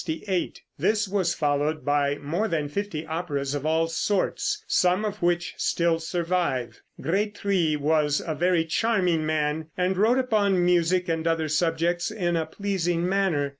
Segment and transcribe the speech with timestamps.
[0.79, 5.99] This was followed by more than fifty operas of all sorts, some of which still
[5.99, 6.81] survive.
[6.99, 12.47] Grétry was a very charming man, and wrote upon music and other subjects in a
[12.47, 13.49] pleasing manner.